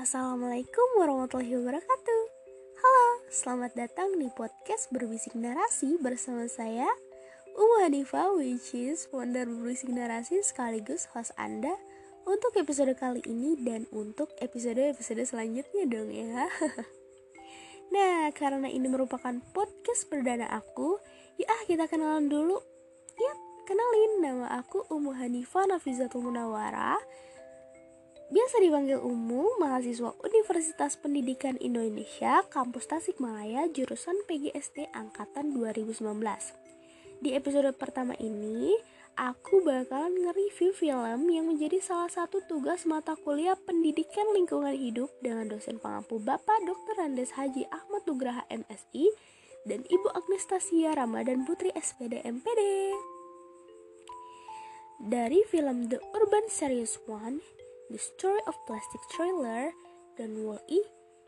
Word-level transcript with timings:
Assalamualaikum 0.00 0.96
warahmatullahi 0.96 1.60
wabarakatuh. 1.60 2.20
Halo, 2.80 3.08
selamat 3.28 3.76
datang 3.76 4.16
di 4.16 4.32
podcast 4.32 4.88
Berbisik 4.88 5.36
Narasi 5.36 6.00
bersama 6.00 6.48
saya 6.48 6.88
Umu 7.52 7.84
Hanifa 7.84 8.32
which 8.32 8.72
is 8.72 9.04
founder 9.12 9.44
Berbisik 9.44 9.92
Narasi 9.92 10.40
sekaligus 10.40 11.04
host 11.12 11.36
Anda 11.36 11.76
untuk 12.24 12.56
episode 12.56 12.96
kali 12.96 13.20
ini 13.28 13.60
dan 13.60 13.84
untuk 13.92 14.32
episode-episode 14.40 15.20
selanjutnya 15.20 15.84
dong 15.84 16.08
ya. 16.08 16.48
Nah, 17.92 18.32
karena 18.32 18.72
ini 18.72 18.88
merupakan 18.88 19.36
podcast 19.52 20.08
perdana 20.08 20.48
aku, 20.48 20.96
ya 21.36 21.52
kita 21.68 21.92
kenalan 21.92 22.32
dulu. 22.32 22.56
Yap, 23.20 23.38
kenalin 23.68 24.12
nama 24.24 24.64
aku 24.64 24.80
Umu 24.88 25.12
Hanifa 25.12 25.68
Nafizatul 25.68 26.24
Munawara 26.24 26.96
Biasa 28.30 28.62
dipanggil 28.62 29.02
Umu, 29.02 29.58
mahasiswa 29.58 30.14
Universitas 30.22 30.94
Pendidikan 30.94 31.58
Indonesia, 31.58 32.46
Kampus 32.46 32.86
Tasikmalaya, 32.86 33.66
jurusan 33.74 34.22
PGSD 34.30 34.86
Angkatan 34.94 35.50
2019. 35.58 35.98
Di 37.18 37.34
episode 37.34 37.74
pertama 37.74 38.14
ini, 38.22 38.78
aku 39.18 39.66
bakalan 39.66 40.14
nge-review 40.14 40.70
film 40.70 41.26
yang 41.26 41.50
menjadi 41.50 41.82
salah 41.82 42.06
satu 42.06 42.38
tugas 42.46 42.86
mata 42.86 43.18
kuliah 43.18 43.58
Pendidikan 43.58 44.30
Lingkungan 44.30 44.78
Hidup 44.78 45.10
dengan 45.18 45.50
dosen 45.50 45.82
pengampu 45.82 46.22
Bapak 46.22 46.62
Dr. 46.62 47.02
Andes 47.02 47.34
Haji 47.34 47.66
Ahmad 47.74 48.06
Nugraha 48.06 48.46
MSI 48.46 49.10
dan 49.66 49.82
Ibu 49.90 50.06
Agnes 50.14 50.46
Tasia 50.46 50.94
Ramadan 50.94 51.42
Putri 51.42 51.74
SPD 51.74 52.22
MPD. 52.22 52.62
Dari 55.02 55.42
film 55.50 55.90
The 55.90 55.98
Urban 56.14 56.46
Series 56.46 56.94
1 57.10 57.60
The 57.90 57.98
Story 57.98 58.38
of 58.46 58.54
Plastic 58.70 59.02
Trailer 59.10 59.74
dan 60.14 60.38
Wall-E 60.38 60.78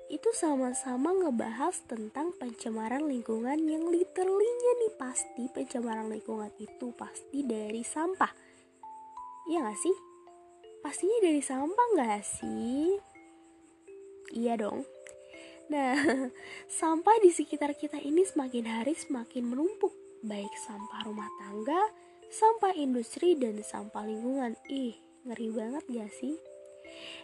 itu 0.07 0.31
sama-sama 0.31 1.11
ngebahas 1.11 1.75
tentang 1.91 2.31
pencemaran 2.39 3.03
lingkungan 3.11 3.59
yang 3.67 3.91
literally-nya 3.91 4.73
nih 4.79 4.95
pasti 4.95 5.51
pencemaran 5.51 6.07
lingkungan 6.07 6.55
itu 6.63 6.95
pasti 6.95 7.43
dari 7.43 7.83
sampah. 7.83 8.31
Iya 9.51 9.67
gak 9.67 9.81
sih? 9.83 9.97
Pastinya 10.87 11.19
dari 11.27 11.43
sampah 11.43 11.89
gak 11.99 12.23
sih? 12.23 12.95
Iya 14.31 14.55
dong. 14.63 14.87
Nah, 15.67 15.99
sampah 16.79 17.19
di 17.27 17.35
sekitar 17.35 17.75
kita 17.75 17.99
ini 17.99 18.23
semakin 18.23 18.71
hari 18.71 18.95
semakin 18.95 19.51
menumpuk, 19.51 19.91
baik 20.23 20.55
sampah 20.63 21.11
rumah 21.11 21.27
tangga, 21.43 21.91
sampah 22.31 22.71
industri, 22.79 23.35
dan 23.35 23.59
sampah 23.67 24.07
lingkungan. 24.07 24.55
Ih, 24.71 24.95
ngeri 25.27 25.51
banget 25.51 25.83
gak 25.91 26.13
sih? 26.23 26.52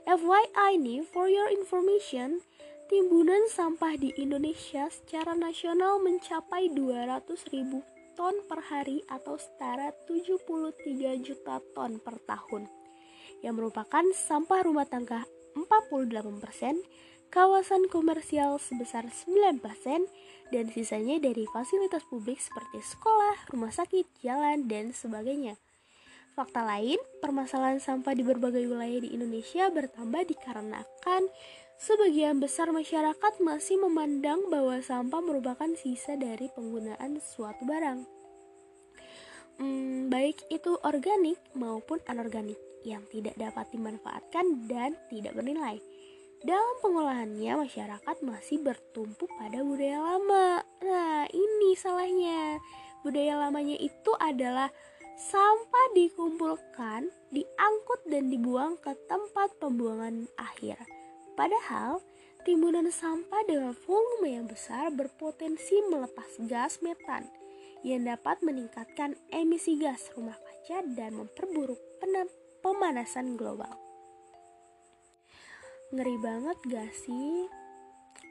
FYI 0.09 0.81
nih, 0.81 1.05
for 1.05 1.29
your 1.29 1.49
information, 1.53 2.41
timbunan 2.89 3.45
sampah 3.53 4.01
di 4.01 4.17
Indonesia 4.17 4.89
secara 4.89 5.37
nasional 5.37 6.01
mencapai 6.01 6.73
200 6.73 7.29
ribu 7.53 7.85
ton 8.19 8.35
per 8.51 8.65
hari 8.67 9.05
atau 9.07 9.39
setara 9.39 9.95
73 10.11 11.23
juta 11.23 11.63
ton 11.77 12.03
per 12.03 12.19
tahun 12.27 12.67
yang 13.43 13.55
merupakan 13.55 14.03
sampah 14.11 14.67
rumah 14.67 14.89
tangga 14.89 15.23
48%, 15.55 16.83
kawasan 17.31 17.87
komersial 17.91 18.59
sebesar 18.59 19.07
9%, 19.07 19.63
dan 20.51 20.65
sisanya 20.73 21.21
dari 21.23 21.45
fasilitas 21.51 22.03
publik 22.09 22.41
seperti 22.41 22.83
sekolah, 22.83 23.37
rumah 23.53 23.71
sakit, 23.71 24.07
jalan, 24.23 24.67
dan 24.67 24.91
sebagainya. 24.91 25.61
Fakta 26.39 26.63
lain, 26.63 27.03
permasalahan 27.19 27.83
sampah 27.83 28.15
di 28.15 28.23
berbagai 28.23 28.63
wilayah 28.63 29.03
di 29.03 29.11
Indonesia 29.11 29.67
bertambah 29.75 30.23
dikarenakan 30.23 31.27
sebagian 31.75 32.39
besar 32.39 32.71
masyarakat 32.71 33.43
masih 33.43 33.83
memandang 33.83 34.47
bahwa 34.47 34.79
sampah 34.79 35.19
merupakan 35.19 35.67
sisa 35.75 36.15
dari 36.15 36.47
penggunaan 36.55 37.19
suatu 37.19 37.67
barang. 37.67 38.07
Hmm, 39.59 40.07
baik 40.15 40.47
itu 40.55 40.79
organik 40.87 41.43
maupun 41.59 41.99
anorganik 42.07 42.63
yang 42.87 43.03
tidak 43.11 43.35
dapat 43.35 43.67
dimanfaatkan 43.75 44.71
dan 44.71 44.95
tidak 45.11 45.35
bernilai. 45.35 45.83
Dalam 46.47 46.79
pengolahannya, 46.79 47.67
masyarakat 47.67 48.17
masih 48.23 48.63
bertumpu 48.63 49.27
pada 49.43 49.59
budaya 49.67 49.99
lama. 50.07 50.63
Nah, 50.87 51.27
ini 51.35 51.75
salahnya. 51.75 52.63
Budaya 53.03 53.43
lamanya 53.43 53.75
itu 53.75 54.15
adalah 54.23 54.71
Sampah 55.19 55.99
dikumpulkan, 55.99 57.11
diangkut 57.35 58.07
dan 58.07 58.31
dibuang 58.31 58.79
ke 58.79 58.95
tempat 59.11 59.51
pembuangan 59.59 60.31
akhir. 60.39 60.79
Padahal, 61.35 61.99
timbunan 62.47 62.87
sampah 62.87 63.43
dengan 63.51 63.75
volume 63.83 64.31
yang 64.31 64.47
besar 64.47 64.95
berpotensi 64.95 65.83
melepas 65.91 66.39
gas 66.47 66.79
metan 66.87 67.27
yang 67.83 68.07
dapat 68.07 68.39
meningkatkan 68.47 69.19
emisi 69.35 69.75
gas 69.83 70.07
rumah 70.15 70.39
kaca 70.39 70.87
dan 70.95 71.19
memperburuk 71.19 71.83
pemanasan 72.63 73.35
global. 73.35 73.75
Ngeri 75.91 76.15
banget 76.23 76.59
gak 76.71 76.95
sih? 76.95 77.51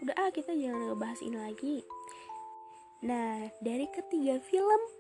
Udah 0.08 0.16
ah 0.16 0.32
kita 0.32 0.56
jangan 0.56 0.96
ngebahas 0.96 1.20
ini 1.20 1.36
lagi. 1.36 1.78
Nah, 3.04 3.52
dari 3.60 3.92
ketiga 3.92 4.40
film 4.40 4.97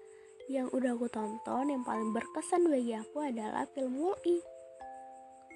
yang 0.47 0.71
udah 0.71 0.95
aku 0.95 1.11
tonton 1.11 1.67
yang 1.67 1.83
paling 1.83 2.15
berkesan 2.15 2.71
bagi 2.71 2.95
aku 2.95 3.19
adalah 3.19 3.67
film 3.75 3.99
Wall-E. 3.99 4.39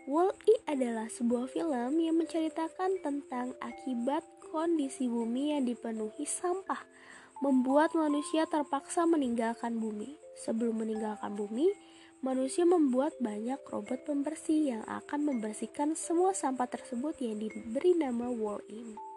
Wall-E 0.07 0.56
adalah 0.68 1.07
sebuah 1.07 1.47
film 1.47 1.96
yang 1.96 2.19
menceritakan 2.19 3.00
tentang 3.00 3.56
akibat 3.63 4.28
kondisi 4.51 5.07
bumi 5.07 5.56
yang 5.56 5.63
dipenuhi 5.63 6.28
sampah, 6.28 6.84
membuat 7.40 7.96
manusia 7.96 8.44
terpaksa 8.50 9.07
meninggalkan 9.07 9.80
bumi. 9.80 10.19
Sebelum 10.44 10.84
meninggalkan 10.84 11.40
bumi, 11.40 11.72
manusia 12.19 12.68
membuat 12.68 13.16
banyak 13.24 13.62
robot 13.72 14.03
pembersih 14.03 14.75
yang 14.75 14.84
akan 14.90 15.24
membersihkan 15.24 15.96
semua 15.96 16.35
sampah 16.35 16.68
tersebut 16.68 17.16
yang 17.24 17.40
diberi 17.40 17.96
nama 17.96 18.28
Wall-E. 18.28 19.10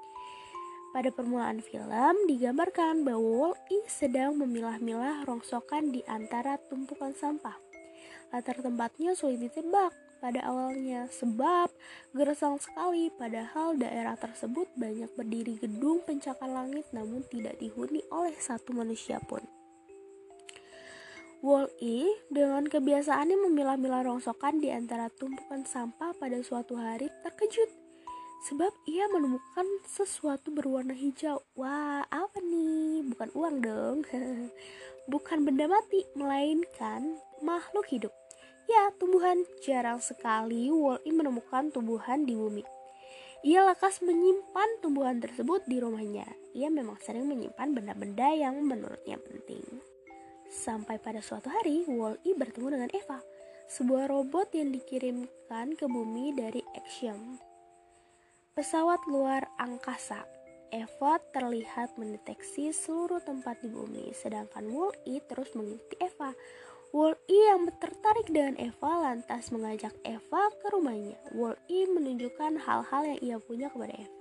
Pada 0.94 1.10
permulaan 1.10 1.58
film, 1.58 2.14
digambarkan 2.30 3.02
bahwa 3.02 3.50
Wall-E 3.50 3.82
sedang 3.90 4.38
memilah-milah 4.38 5.26
rongsokan 5.26 5.90
di 5.90 6.06
antara 6.06 6.54
tumpukan 6.70 7.10
sampah. 7.10 7.58
Latar 8.30 8.62
tempatnya 8.62 9.18
sulit 9.18 9.42
ditebak 9.42 9.90
pada 10.22 10.40
awalnya 10.46 11.10
sebab 11.10 11.66
gersang 12.14 12.62
sekali 12.62 13.10
padahal 13.10 13.74
daerah 13.74 14.14
tersebut 14.14 14.70
banyak 14.78 15.10
berdiri 15.18 15.58
gedung 15.58 16.00
pencakar 16.06 16.46
langit 16.46 16.86
namun 16.94 17.26
tidak 17.26 17.58
dihuni 17.58 18.00
oleh 18.14 18.38
satu 18.38 18.70
manusia 18.70 19.18
pun. 19.18 19.42
Wall-E 21.44 22.24
dengan 22.32 22.70
kebiasaannya 22.70 23.50
memilah-milah 23.50 24.06
rongsokan 24.06 24.64
di 24.64 24.70
antara 24.70 25.10
tumpukan 25.10 25.66
sampah 25.66 26.16
pada 26.16 26.40
suatu 26.40 26.78
hari 26.78 27.10
terkejut 27.20 27.83
sebab 28.44 28.72
ia 28.84 29.08
menemukan 29.08 29.64
sesuatu 29.88 30.52
berwarna 30.52 30.92
hijau. 30.92 31.40
Wah, 31.56 32.04
apa 32.12 32.38
nih? 32.44 33.00
Bukan 33.08 33.32
uang 33.32 33.56
dong. 33.64 33.98
Bukan 35.12 35.48
benda 35.48 35.64
mati, 35.64 36.04
melainkan 36.12 37.16
makhluk 37.40 37.88
hidup. 37.88 38.12
Ya, 38.64 38.92
tumbuhan 38.96 39.44
jarang 39.60 40.00
sekali 40.00 40.72
Wall-E 40.72 41.12
menemukan 41.12 41.68
tumbuhan 41.68 42.24
di 42.24 42.32
bumi. 42.32 42.64
Ia 43.44 43.60
lekas 43.68 44.00
menyimpan 44.00 44.80
tumbuhan 44.80 45.20
tersebut 45.20 45.68
di 45.68 45.76
rumahnya. 45.76 46.24
Ia 46.56 46.72
memang 46.72 46.96
sering 47.04 47.28
menyimpan 47.28 47.76
benda-benda 47.76 48.32
yang 48.32 48.64
menurutnya 48.64 49.20
penting. 49.20 49.64
Sampai 50.48 50.96
pada 50.96 51.20
suatu 51.20 51.52
hari, 51.52 51.84
Wall-E 51.84 52.32
bertemu 52.32 52.80
dengan 52.80 52.90
Eva, 52.96 53.20
sebuah 53.68 54.08
robot 54.08 54.56
yang 54.56 54.72
dikirimkan 54.72 55.76
ke 55.76 55.84
bumi 55.84 56.32
dari 56.32 56.64
Axiom. 56.72 57.53
Pesawat 58.54 59.02
luar 59.10 59.50
angkasa 59.58 60.22
Eva 60.70 61.18
terlihat 61.34 61.98
mendeteksi 61.98 62.70
seluruh 62.70 63.18
tempat 63.18 63.58
di 63.58 63.66
bumi, 63.66 64.14
sedangkan 64.14 64.70
Wall-E 64.70 65.18
terus 65.26 65.50
mengikuti 65.58 65.98
Eva. 65.98 66.30
Wall-E 66.94 67.34
yang 67.50 67.66
tertarik 67.82 68.30
dengan 68.30 68.54
Eva 68.62 69.10
lantas 69.10 69.50
mengajak 69.50 69.90
Eva 70.06 70.54
ke 70.62 70.70
rumahnya. 70.70 71.18
Wall-E 71.34 71.90
menunjukkan 71.98 72.62
hal-hal 72.62 73.02
yang 73.02 73.20
ia 73.26 73.36
punya 73.42 73.74
kepada 73.74 73.90
Eva. 73.90 74.18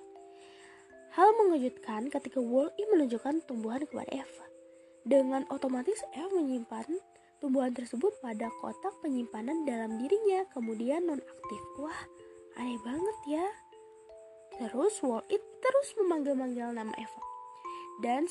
Hal 1.14 1.30
mengejutkan 1.38 2.10
ketika 2.10 2.42
Wall-E 2.42 2.90
menunjukkan 2.90 3.46
tumbuhan 3.46 3.86
kepada 3.86 4.10
Eva. 4.18 4.46
Dengan 5.06 5.46
otomatis 5.54 6.02
Eva 6.10 6.34
menyimpan 6.34 6.90
tumbuhan 7.38 7.70
tersebut 7.70 8.18
pada 8.18 8.50
kotak 8.66 8.98
penyimpanan 9.06 9.62
dalam 9.70 10.02
dirinya, 10.02 10.42
kemudian 10.58 11.06
nonaktif. 11.06 11.62
Wah, 11.78 12.02
aneh 12.58 12.82
banget 12.82 13.18
ya. 13.30 13.46
Terus 14.62 15.02
Wall-E 15.02 15.38
terus 15.64 15.90
memanggil-manggil 15.98 16.74
nama 16.76 16.94
Eva. 16.94 17.22
Dan 18.02 18.30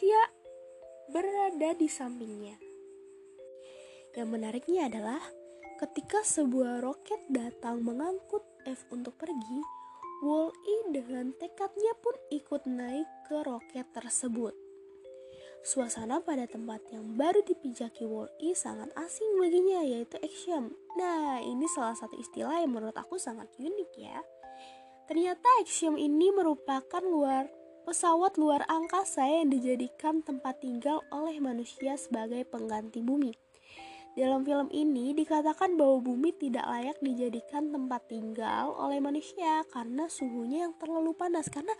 dia 0.00 0.22
berada 1.12 1.76
di 1.76 1.88
sampingnya. 1.90 2.56
Yang 4.16 4.28
menariknya 4.30 4.88
adalah 4.88 5.20
ketika 5.78 6.24
sebuah 6.24 6.80
roket 6.82 7.20
datang 7.28 7.84
mengangkut 7.84 8.42
Eva 8.64 8.84
untuk 8.92 9.16
pergi, 9.20 9.60
Wall-E 10.20 10.92
dengan 10.92 11.32
tekadnya 11.36 11.96
pun 12.00 12.12
ikut 12.28 12.68
naik 12.68 13.08
ke 13.24 13.40
roket 13.40 13.88
tersebut. 13.96 14.52
Suasana 15.60 16.24
pada 16.24 16.48
tempat 16.48 16.80
yang 16.88 17.20
baru 17.20 17.44
dipijaki 17.44 18.08
Wall-E 18.08 18.56
sangat 18.56 18.88
asing 18.96 19.36
baginya 19.36 19.84
yaitu 19.84 20.16
Axiom. 20.24 20.72
Nah, 20.96 21.40
ini 21.44 21.68
salah 21.68 21.92
satu 21.92 22.16
istilah 22.16 22.64
yang 22.64 22.72
menurut 22.72 22.96
aku 22.96 23.20
sangat 23.20 23.48
unik 23.60 23.92
ya. 24.00 24.20
Ternyata 25.10 25.42
Axiom 25.58 25.98
ini 25.98 26.30
merupakan 26.30 27.02
luar 27.02 27.50
pesawat 27.82 28.38
luar 28.38 28.62
angkasa 28.70 29.26
yang 29.26 29.50
dijadikan 29.50 30.22
tempat 30.22 30.62
tinggal 30.62 31.02
oleh 31.10 31.42
manusia 31.42 31.98
sebagai 31.98 32.46
pengganti 32.46 33.02
bumi. 33.02 33.34
Dalam 34.14 34.46
film 34.46 34.70
ini 34.70 35.10
dikatakan 35.10 35.74
bahwa 35.74 35.98
bumi 35.98 36.30
tidak 36.38 36.62
layak 36.62 36.94
dijadikan 37.02 37.74
tempat 37.74 38.06
tinggal 38.06 38.70
oleh 38.78 39.02
manusia 39.02 39.66
karena 39.74 40.06
suhunya 40.06 40.70
yang 40.70 40.78
terlalu 40.78 41.10
panas 41.18 41.50
karena 41.50 41.74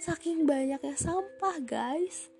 saking 0.00 0.48
banyaknya 0.48 0.96
sampah, 0.96 1.60
guys. 1.60 2.32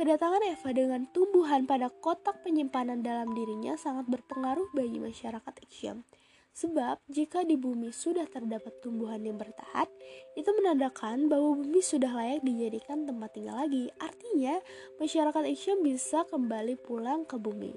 Kedatangan 0.00 0.48
Eva 0.48 0.70
dengan 0.72 1.04
tumbuhan 1.12 1.68
pada 1.68 1.92
kotak 1.92 2.40
penyimpanan 2.40 3.04
dalam 3.04 3.36
dirinya 3.36 3.76
sangat 3.76 4.08
berpengaruh 4.08 4.72
bagi 4.72 4.96
masyarakat 4.96 5.54
Axiom. 5.60 6.08
Sebab 6.50 7.00
jika 7.06 7.46
di 7.46 7.54
bumi 7.54 7.94
sudah 7.94 8.26
terdapat 8.26 8.82
tumbuhan 8.82 9.22
yang 9.22 9.38
bertahan, 9.38 9.86
itu 10.34 10.50
menandakan 10.58 11.30
bahwa 11.30 11.56
bumi 11.62 11.80
sudah 11.80 12.10
layak 12.10 12.42
dijadikan 12.42 13.06
tempat 13.06 13.30
tinggal 13.32 13.64
lagi. 13.64 13.88
Artinya, 14.02 14.58
masyarakat 14.98 15.44
Asia 15.46 15.78
bisa 15.78 16.26
kembali 16.26 16.74
pulang 16.82 17.22
ke 17.24 17.38
bumi. 17.38 17.72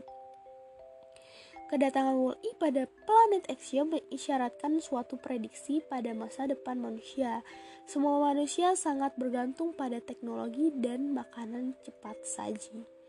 Kedatangan 1.74 2.14
Wall-E 2.14 2.54
pada 2.62 2.86
planet 2.86 3.50
Axiom 3.50 3.98
mengisyaratkan 3.98 4.78
suatu 4.78 5.18
prediksi 5.18 5.82
pada 5.82 6.14
masa 6.14 6.46
depan 6.46 6.78
manusia. 6.78 7.42
Semua 7.90 8.22
manusia 8.30 8.78
sangat 8.78 9.18
bergantung 9.18 9.74
pada 9.74 9.98
teknologi 9.98 10.70
dan 10.70 11.18
makanan 11.18 11.74
cepat 11.82 12.22
saji. 12.22 13.03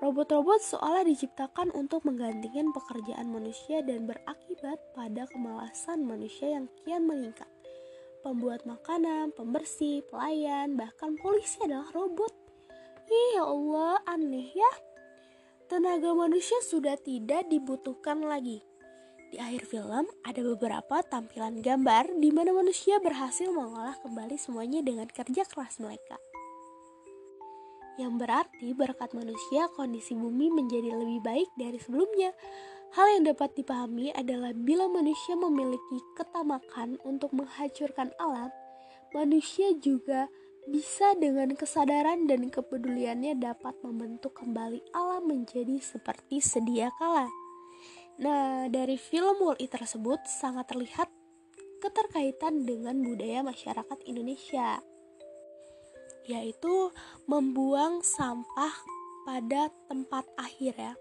Robot-robot 0.00 0.60
seolah 0.64 1.04
diciptakan 1.04 1.76
untuk 1.76 2.08
menggantikan 2.08 2.72
pekerjaan 2.72 3.28
manusia 3.28 3.84
dan 3.84 4.08
berakibat 4.08 4.80
pada 4.96 5.28
kemalasan 5.28 6.08
manusia 6.08 6.56
yang 6.56 6.66
kian 6.80 7.04
meningkat. 7.04 7.48
Pembuat 8.24 8.64
makanan, 8.64 9.32
pembersih, 9.36 10.00
pelayan, 10.08 10.76
bahkan 10.76 11.16
polisi 11.20 11.60
adalah 11.64 11.88
robot. 11.92 12.32
Ya 13.36 13.44
Allah, 13.44 14.00
aneh 14.06 14.48
ya 14.54 14.72
tenaga 15.70 16.10
manusia 16.18 16.58
sudah 16.66 16.98
tidak 16.98 17.46
dibutuhkan 17.46 18.26
lagi. 18.26 18.58
Di 19.30 19.38
akhir 19.38 19.70
film, 19.70 20.10
ada 20.26 20.40
beberapa 20.42 20.98
tampilan 21.06 21.62
gambar 21.62 22.18
di 22.18 22.34
mana 22.34 22.50
manusia 22.50 22.98
berhasil 22.98 23.46
mengolah 23.54 23.94
kembali 24.02 24.34
semuanya 24.34 24.82
dengan 24.82 25.06
kerja 25.06 25.46
keras 25.46 25.78
mereka. 25.78 26.18
Yang 28.00 28.24
berarti 28.24 28.72
berkat 28.72 29.12
manusia 29.12 29.68
kondisi 29.76 30.16
bumi 30.16 30.48
menjadi 30.48 30.96
lebih 30.96 31.20
baik 31.20 31.52
dari 31.60 31.76
sebelumnya. 31.76 32.32
Hal 32.96 33.20
yang 33.20 33.28
dapat 33.28 33.52
dipahami 33.54 34.08
adalah 34.16 34.56
bila 34.56 34.88
manusia 34.88 35.36
memiliki 35.36 36.00
ketamakan 36.16 36.96
untuk 37.04 37.30
menghancurkan 37.36 38.10
alam, 38.16 38.48
manusia 39.12 39.76
juga 39.78 40.32
bisa 40.66 41.12
dengan 41.20 41.52
kesadaran 41.54 42.24
dan 42.24 42.48
kepeduliannya 42.48 43.38
dapat 43.38 43.76
membentuk 43.84 44.32
kembali 44.42 44.80
alam 44.96 45.28
menjadi 45.28 45.76
seperti 45.78 46.40
sedia 46.42 46.90
kala. 46.98 47.30
Nah, 48.20 48.66
dari 48.68 48.98
film 49.00 49.38
Wall-E 49.38 49.70
tersebut 49.70 50.26
sangat 50.26 50.68
terlihat 50.72 51.08
keterkaitan 51.80 52.68
dengan 52.68 53.00
budaya 53.00 53.40
masyarakat 53.40 53.98
Indonesia, 54.04 54.84
yaitu 56.30 56.94
membuang 57.26 58.06
sampah 58.06 58.74
pada 59.26 59.74
tempat 59.90 60.24
akhir 60.38 60.78
ya 60.78 60.94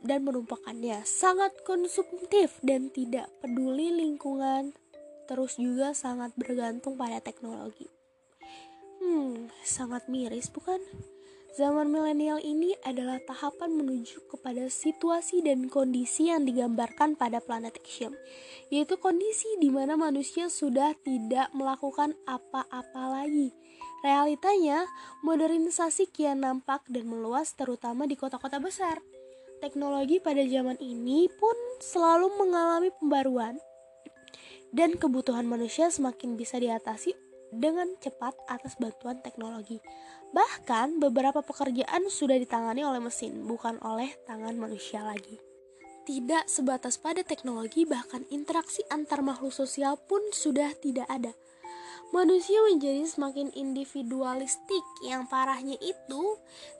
dan 0.00 0.24
merupakannya 0.24 1.04
sangat 1.04 1.52
konsumtif 1.62 2.56
dan 2.64 2.88
tidak 2.88 3.28
peduli 3.44 3.92
lingkungan 3.92 4.72
terus 5.28 5.60
juga 5.60 5.94
sangat 5.94 6.34
bergantung 6.34 6.98
pada 6.98 7.22
teknologi. 7.22 7.86
Hmm, 8.98 9.46
sangat 9.62 10.10
miris 10.10 10.50
bukan? 10.50 10.82
Zaman 11.50 11.90
milenial 11.90 12.38
ini 12.38 12.78
adalah 12.86 13.18
tahapan 13.26 13.74
menuju 13.74 14.22
kepada 14.30 14.70
situasi 14.70 15.42
dan 15.42 15.66
kondisi 15.66 16.30
yang 16.30 16.46
digambarkan 16.46 17.18
pada 17.18 17.42
planet 17.42 17.74
Axiom, 17.74 18.14
yaitu 18.70 18.94
kondisi 19.02 19.50
di 19.58 19.66
mana 19.66 19.98
manusia 19.98 20.46
sudah 20.46 20.94
tidak 21.02 21.50
melakukan 21.50 22.14
apa-apa 22.30 23.02
lagi. 23.10 23.50
Realitanya, 24.06 24.86
modernisasi 25.26 26.14
kian 26.14 26.46
nampak 26.46 26.86
dan 26.86 27.10
meluas 27.10 27.50
terutama 27.58 28.06
di 28.06 28.14
kota-kota 28.14 28.62
besar. 28.62 29.02
Teknologi 29.58 30.22
pada 30.22 30.46
zaman 30.46 30.78
ini 30.78 31.26
pun 31.34 31.56
selalu 31.82 32.30
mengalami 32.38 32.94
pembaruan, 32.94 33.58
dan 34.70 34.94
kebutuhan 34.94 35.50
manusia 35.50 35.90
semakin 35.90 36.38
bisa 36.38 36.62
diatasi 36.62 37.29
dengan 37.54 37.94
cepat 37.98 38.34
atas 38.46 38.78
bantuan 38.78 39.18
teknologi. 39.20 39.82
Bahkan 40.30 41.02
beberapa 41.02 41.42
pekerjaan 41.42 42.06
sudah 42.06 42.38
ditangani 42.38 42.86
oleh 42.86 43.02
mesin, 43.02 43.46
bukan 43.46 43.82
oleh 43.82 44.14
tangan 44.24 44.54
manusia 44.54 45.02
lagi. 45.02 45.38
Tidak 46.06 46.48
sebatas 46.48 46.96
pada 46.96 47.22
teknologi, 47.22 47.86
bahkan 47.86 48.26
interaksi 48.32 48.82
antar 48.88 49.20
makhluk 49.20 49.52
sosial 49.52 49.94
pun 49.94 50.22
sudah 50.32 50.72
tidak 50.78 51.06
ada. 51.06 51.30
Manusia 52.10 52.58
menjadi 52.66 53.06
semakin 53.06 53.54
individualistik. 53.54 54.82
Yang 55.06 55.30
parahnya 55.30 55.78
itu, 55.78 56.22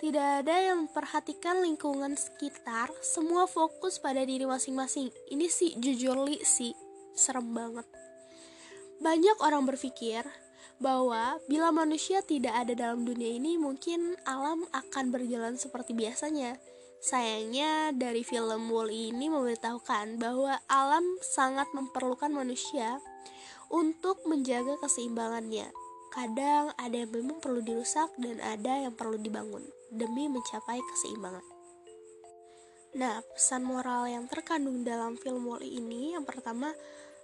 tidak 0.02 0.43
ada 0.43 0.56
yang 0.58 0.90
memperhatikan 0.90 1.62
lingkungan 1.62 2.19
sekitar. 2.19 2.90
Semua 2.99 3.46
fokus 3.46 4.02
pada 4.02 4.26
diri 4.26 4.43
masing-masing. 4.43 5.14
Ini 5.31 5.46
sih 5.46 5.78
jujur 5.78 6.19
li 6.26 6.43
sih 6.43 6.75
serem 7.14 7.55
banget. 7.55 7.87
Banyak 8.99 9.38
orang 9.38 9.62
berpikir 9.70 10.26
bahwa 10.81 11.37
bila 11.44 11.69
manusia 11.71 12.25
tidak 12.25 12.56
ada 12.56 12.73
dalam 12.73 13.05
dunia 13.05 13.37
ini, 13.37 13.61
mungkin 13.61 14.17
alam 14.25 14.65
akan 14.73 15.12
berjalan 15.12 15.61
seperti 15.61 15.93
biasanya. 15.93 16.56
Sayangnya, 17.00 17.93
dari 17.93 18.25
film 18.25 18.69
Wall 18.73 18.93
ini 18.93 19.29
memberitahukan 19.29 20.21
bahwa 20.21 20.56
alam 20.69 21.05
sangat 21.21 21.69
memerlukan 21.77 22.32
manusia 22.32 23.00
untuk 23.69 24.25
menjaga 24.25 24.81
keseimbangannya. 24.81 25.69
Kadang 26.11 26.75
ada 26.75 26.97
yang 26.97 27.12
memang 27.12 27.38
perlu 27.38 27.62
dirusak 27.62 28.11
dan 28.19 28.43
ada 28.43 28.88
yang 28.88 28.93
perlu 28.97 29.16
dibangun 29.16 29.62
demi 29.95 30.26
mencapai 30.26 30.81
keseimbangan. 30.81 31.45
Nah, 32.99 33.23
pesan 33.38 33.62
moral 33.62 34.11
yang 34.11 34.26
terkandung 34.26 34.83
dalam 34.83 35.14
film 35.14 35.47
Wall 35.47 35.62
ini 35.62 36.19
yang 36.19 36.26
pertama 36.26 36.75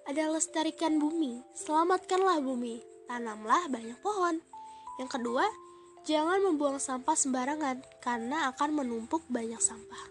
adalah 0.07 0.38
lestarikan 0.38 1.02
bumi, 1.02 1.42
selamatkanlah 1.59 2.38
bumi, 2.38 2.78
tanamlah 3.06 3.70
banyak 3.70 3.98
pohon. 4.02 4.38
Yang 4.98 5.18
kedua, 5.18 5.46
jangan 6.06 6.38
membuang 6.42 6.78
sampah 6.78 7.16
sembarangan 7.18 7.82
karena 8.02 8.50
akan 8.54 8.82
menumpuk 8.82 9.26
banyak 9.26 9.58
sampah. 9.58 10.04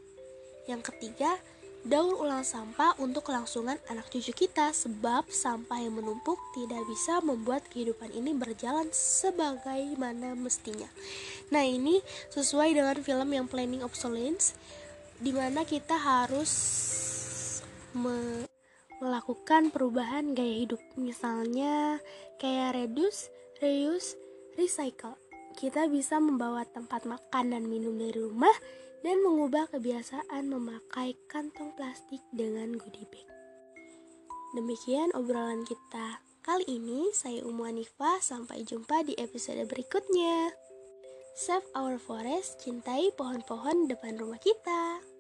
Yang 0.66 0.92
ketiga, 0.92 1.38
daur 1.86 2.18
ulang 2.18 2.42
sampah 2.42 2.98
untuk 2.98 3.30
kelangsungan 3.30 3.78
anak 3.94 4.10
cucu 4.10 4.34
kita 4.34 4.74
sebab 4.74 5.30
sampah 5.30 5.78
yang 5.78 5.94
menumpuk 5.94 6.42
tidak 6.58 6.82
bisa 6.90 7.22
membuat 7.22 7.62
kehidupan 7.70 8.10
ini 8.10 8.34
berjalan 8.34 8.90
sebagaimana 8.90 10.34
mestinya. 10.34 10.90
Nah, 11.54 11.62
ini 11.62 12.02
sesuai 12.34 12.74
dengan 12.74 12.98
film 13.06 13.30
yang 13.30 13.46
Planning 13.46 13.86
Obsolescence 13.86 14.58
di 15.22 15.32
mana 15.32 15.64
kita 15.64 15.96
harus 15.96 16.52
me 17.96 18.50
melakukan 19.00 19.72
perubahan 19.72 20.36
gaya 20.36 20.66
hidup. 20.66 20.82
Misalnya 20.96 22.00
kayak 22.40 22.76
reduce, 22.76 23.32
reuse, 23.60 24.16
recycle. 24.56 25.16
Kita 25.56 25.88
bisa 25.88 26.20
membawa 26.20 26.68
tempat 26.68 27.08
makan 27.08 27.56
dan 27.56 27.64
minum 27.72 27.96
dari 27.96 28.20
rumah 28.20 28.54
dan 29.06 29.22
mengubah 29.22 29.72
kebiasaan 29.72 30.50
memakai 30.50 31.16
kantong 31.32 31.72
plastik 31.78 32.20
dengan 32.36 32.76
goodie 32.76 33.08
bag. 33.08 33.28
Demikian 34.56 35.12
obrolan 35.16 35.64
kita 35.64 36.20
kali 36.44 36.64
ini. 36.68 37.12
Saya 37.12 37.44
Umu 37.44 37.68
Anifa, 37.68 38.20
sampai 38.20 38.64
jumpa 38.64 39.04
di 39.04 39.16
episode 39.20 39.64
berikutnya. 39.68 40.52
Save 41.36 41.68
our 41.76 42.00
forest, 42.00 42.64
cintai 42.64 43.12
pohon-pohon 43.16 43.92
depan 43.92 44.16
rumah 44.16 44.40
kita. 44.40 45.15